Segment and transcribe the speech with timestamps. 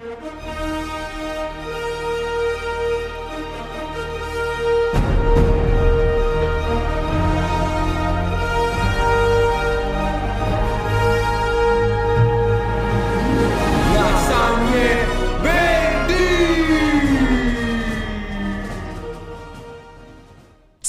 [0.00, 0.59] Lasagne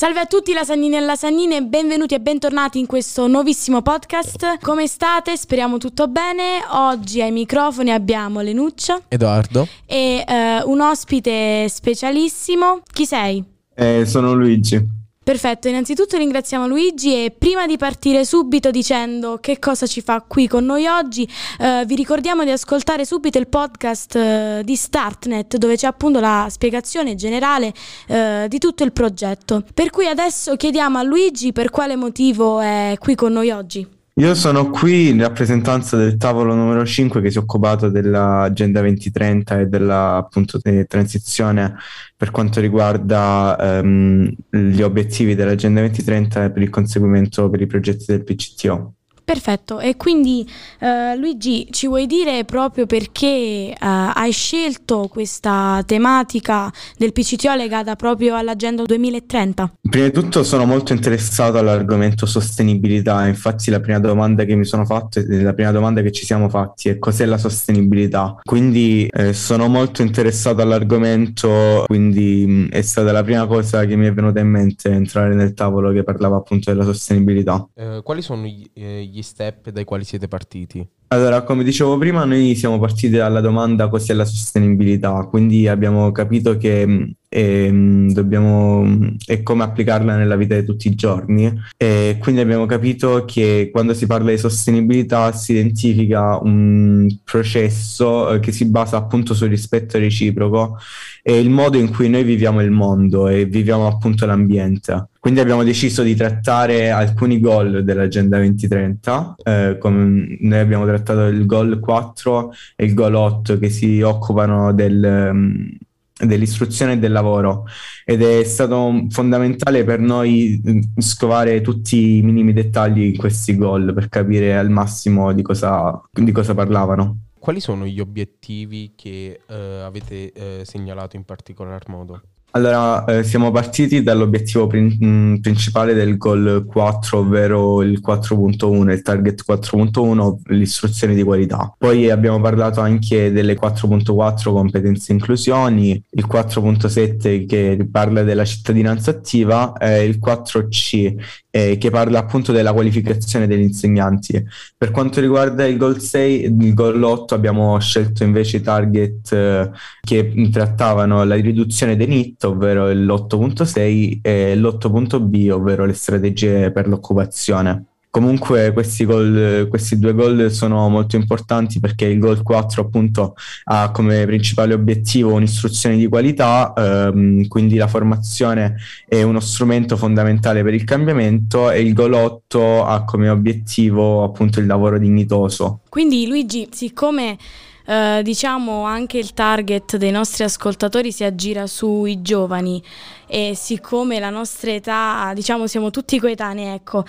[0.02, 4.58] Salve a tutti lasagnini e lasagnine, benvenuti e bentornati in questo nuovissimo podcast.
[4.60, 5.38] Come state?
[5.38, 6.66] Speriamo tutto bene.
[6.72, 9.68] Oggi ai microfoni abbiamo Lenuccia Edoardo.
[9.86, 12.82] e eh, un ospite specialissimo.
[12.92, 13.44] Chi sei?
[13.76, 15.01] Eh, sono Luigi.
[15.24, 20.48] Perfetto, innanzitutto ringraziamo Luigi e prima di partire subito dicendo che cosa ci fa qui
[20.48, 21.30] con noi oggi,
[21.60, 26.48] eh, vi ricordiamo di ascoltare subito il podcast eh, di Startnet dove c'è appunto la
[26.50, 27.72] spiegazione generale
[28.08, 29.64] eh, di tutto il progetto.
[29.72, 34.01] Per cui adesso chiediamo a Luigi per quale motivo è qui con noi oggi.
[34.22, 39.62] Io sono qui in rappresentanza del tavolo numero 5 che si è occupato dell'Agenda 2030
[39.62, 41.76] e della appunto transizione
[42.16, 48.06] per quanto riguarda ehm, gli obiettivi dell'Agenda 2030 e per il conseguimento per i progetti
[48.10, 48.94] del PCTO.
[49.32, 50.46] Perfetto, e quindi
[50.80, 57.96] eh, Luigi ci vuoi dire proprio perché eh, hai scelto questa tematica del PCTO legata
[57.96, 59.74] proprio all'Agenda 2030?
[59.90, 64.84] Prima di tutto sono molto interessato all'argomento sostenibilità, infatti la prima domanda che mi sono
[64.84, 68.38] fatto e la prima domanda che ci siamo fatti è cos'è la sostenibilità?
[68.44, 74.08] Quindi eh, sono molto interessato all'argomento, quindi mh, è stata la prima cosa che mi
[74.08, 77.66] è venuta in mente entrare nel tavolo che parlava appunto della sostenibilità.
[77.76, 80.86] Eh, quali sono gli, eh, gli step dai quali siete partiti?
[81.08, 86.58] Allora, come dicevo prima, noi siamo partiti dalla domanda cos'è la sostenibilità, quindi abbiamo capito
[86.58, 88.86] che mh, ehm, dobbiamo
[89.26, 93.94] è come applicarla nella vita di tutti i giorni e quindi abbiamo capito che quando
[93.94, 99.98] si parla di sostenibilità si identifica un processo eh, che si basa appunto sul rispetto
[99.98, 100.78] reciproco
[101.24, 105.10] e il modo in cui noi viviamo il mondo e viviamo appunto l'ambiente.
[105.20, 111.80] Quindi abbiamo deciso di trattare alcuni goal dell'Agenda 2030, eh, noi abbiamo trattato il goal
[111.80, 115.78] 4 e il goal 8 che si occupano del, ehm,
[116.26, 117.66] dell'istruzione e del lavoro
[118.06, 123.94] ed è stato fondamentale per noi mm, scovare tutti i minimi dettagli in questi goal
[123.94, 127.18] per capire al massimo di cosa, di cosa parlavano.
[127.40, 132.22] Quali sono gli obiettivi che eh, avete eh, segnalato in particolar modo?
[132.54, 139.02] Allora, eh, siamo partiti dall'obiettivo prin- mh, principale del goal 4, ovvero il 4.1, il
[139.02, 141.74] target 4.1, l'istruzione di qualità.
[141.78, 149.12] Poi abbiamo parlato anche delle 4.4 competenze e inclusioni, il 4.7 che parla della cittadinanza
[149.12, 151.16] attiva e il 4C
[151.52, 154.44] eh, che parla appunto della qualificazione degli insegnanti.
[154.76, 159.70] Per quanto riguarda il goal 6, il goal 8 abbiamo scelto invece i target eh,
[160.02, 167.86] che trattavano la riduzione dei NIT, ovvero l'8.6 e l'8.B, ovvero le strategie per l'occupazione.
[168.12, 173.90] Comunque questi, goal, questi due goal sono molto importanti perché il goal 4 appunto ha
[173.92, 178.76] come principale obiettivo un'istruzione di qualità, ehm, quindi la formazione
[179.08, 184.60] è uno strumento fondamentale per il cambiamento e il goal 8 ha come obiettivo appunto
[184.60, 185.80] il lavoro dignitoso.
[185.88, 187.38] Quindi Luigi, siccome
[187.86, 192.82] eh, diciamo anche il target dei nostri ascoltatori si aggira sui giovani
[193.28, 197.06] e siccome la nostra età, diciamo siamo tutti coetanei, ecco,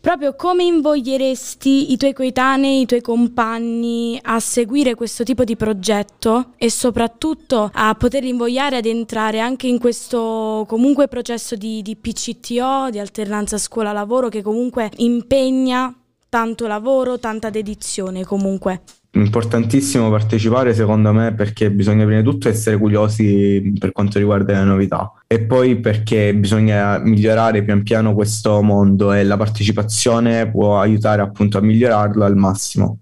[0.00, 6.52] proprio come invoglieresti i tuoi coetanei, i tuoi compagni a seguire questo tipo di progetto
[6.56, 12.88] e soprattutto a poterli invogliare ad entrare anche in questo comunque processo di, di PCTO,
[12.90, 15.94] di alternanza scuola-lavoro che comunque impegna
[16.36, 18.82] tanto lavoro, tanta dedizione comunque.
[19.12, 24.64] Importantissimo partecipare secondo me perché bisogna prima di tutto essere curiosi per quanto riguarda le
[24.64, 31.22] novità e poi perché bisogna migliorare pian piano questo mondo e la partecipazione può aiutare
[31.22, 32.98] appunto a migliorarlo al massimo.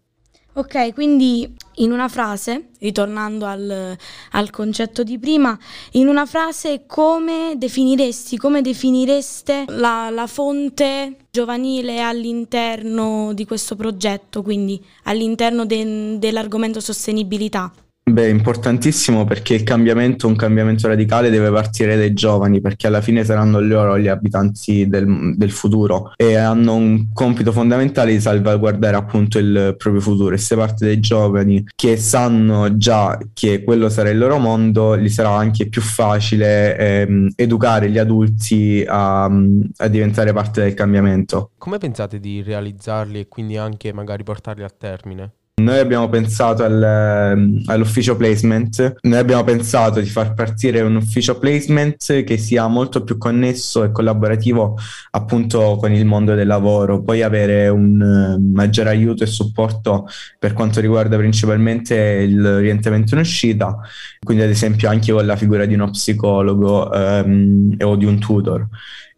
[0.53, 3.97] Ok, quindi in una frase, ritornando al,
[4.31, 5.59] al concetto di prima,
[5.95, 14.41] in una frase come definiresti, come definireste la, la fonte giovanile all'interno di questo progetto,
[14.41, 17.73] quindi all'interno de- dell'argomento sostenibilità?
[18.07, 23.25] Beh, importantissimo perché il cambiamento, un cambiamento radicale deve partire dai giovani perché alla fine
[23.25, 29.39] saranno loro gli abitanti del, del futuro e hanno un compito fondamentale di salvaguardare appunto
[29.39, 34.19] il proprio futuro e se parte dai giovani che sanno già che quello sarà il
[34.19, 40.61] loro mondo, gli sarà anche più facile ehm, educare gli adulti a, a diventare parte
[40.61, 41.53] del cambiamento.
[41.57, 45.33] Come pensate di realizzarli e quindi anche magari portarli a termine?
[45.57, 51.39] Noi abbiamo pensato al, ehm, all'ufficio placement, noi abbiamo pensato di far partire un ufficio
[51.39, 54.77] placement che sia molto più connesso e collaborativo
[55.13, 60.09] appunto con il mondo del lavoro, poi avere un eh, maggiore aiuto e supporto
[60.41, 63.79] per quanto riguarda principalmente l'orientamento in uscita,
[64.25, 68.67] quindi ad esempio anche con la figura di uno psicologo ehm, o di un tutor.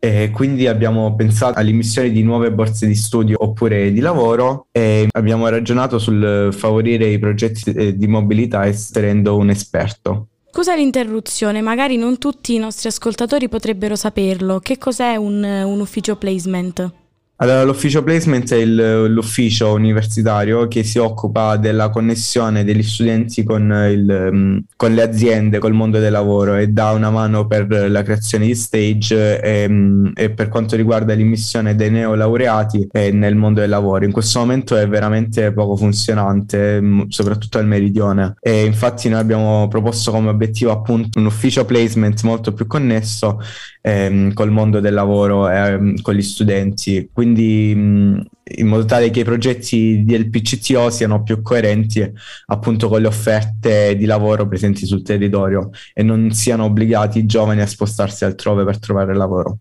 [0.06, 5.48] E quindi abbiamo pensato all'immissione di nuove borse di studio oppure di lavoro e abbiamo
[5.48, 10.28] ragionato sul favorire i progetti eh, di mobilità essendo un esperto.
[10.52, 14.60] Scusa l'interruzione, magari non tutti i nostri ascoltatori potrebbero saperlo.
[14.60, 16.92] Che cos'è un, un ufficio placement?
[17.38, 23.70] Allora, l'ufficio placement è il, l'ufficio universitario che si occupa della connessione degli studenti con,
[23.90, 28.00] il, mm, con, le aziende, col mondo del lavoro e dà una mano per la
[28.00, 33.68] creazione di stage e, mm, e per quanto riguarda l'immissione dei neolaureati nel mondo del
[33.68, 34.06] lavoro.
[34.06, 38.36] In questo momento è veramente poco funzionante, mm, soprattutto al meridione.
[38.40, 43.40] E infatti noi abbiamo proposto come obiettivo appunto un ufficio placement molto più connesso
[43.82, 47.08] ehm, col mondo del lavoro e ehm, con gli studenti.
[47.12, 52.08] Quindi quindi in modo tale che i progetti del PCTO siano più coerenti
[52.46, 57.62] appunto con le offerte di lavoro presenti sul territorio e non siano obbligati i giovani
[57.62, 59.58] a spostarsi altrove per trovare lavoro.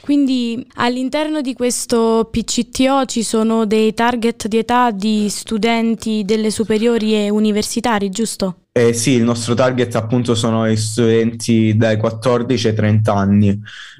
[0.00, 7.14] Quindi all'interno di questo PCTO ci sono dei target di età di studenti delle superiori
[7.14, 8.67] e universitari, giusto?
[8.78, 13.48] Eh sì, il nostro target appunto sono i studenti dai 14 ai 30 anni,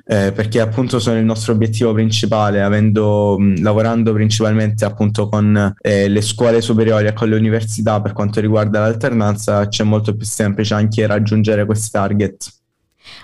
[0.06, 6.08] eh, perché appunto sono il nostro obiettivo principale, avendo, mh, lavorando principalmente appunto con eh,
[6.08, 10.74] le scuole superiori e con le università per quanto riguarda l'alternanza, c'è molto più semplice
[10.74, 12.57] anche raggiungere questi target.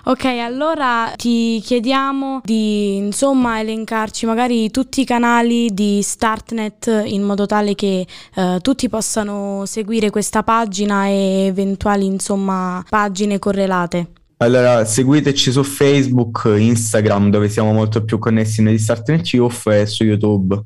[0.05, 7.45] Ok, allora ti chiediamo di insomma elencarci magari tutti i canali di Startnet in modo
[7.45, 8.05] tale che
[8.35, 14.07] eh, tutti possano seguire questa pagina e eventuali insomma pagine correlate.
[14.37, 19.85] Allora, seguiteci su Facebook, Instagram, dove siamo molto più connessi noi di Startnet Youth e
[19.85, 20.61] su YouTube.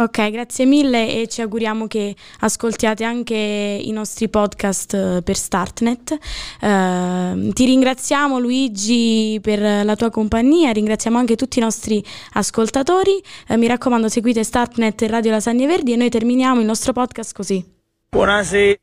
[0.00, 6.16] Ok, grazie mille e ci auguriamo che ascoltiate anche i nostri podcast eh, per Startnet.
[6.60, 12.00] Uh, ti ringraziamo Luigi per la tua compagnia, ringraziamo anche tutti i nostri
[12.34, 13.20] ascoltatori.
[13.48, 17.34] Uh, mi raccomando, seguite Startnet e Radio Lasagne Verdi e noi terminiamo il nostro podcast
[17.34, 17.64] così.
[18.10, 18.78] Buonasera.